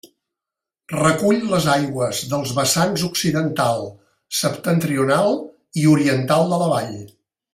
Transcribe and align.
Recull 0.99 1.41
les 1.51 1.67
aigües 1.73 2.21
dels 2.31 2.53
vessants 2.61 3.03
occidental, 3.09 3.85
septentrional 4.39 5.39
i 5.83 5.87
oriental 5.95 6.53
de 6.55 6.61
la 6.65 6.73
vall. 6.75 6.99